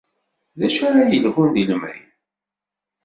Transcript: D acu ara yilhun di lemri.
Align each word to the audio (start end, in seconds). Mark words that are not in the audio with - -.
D 0.59 0.61
acu 0.67 0.81
ara 0.89 1.03
yilhun 1.09 1.49
di 1.55 1.63
lemri. 1.69 1.99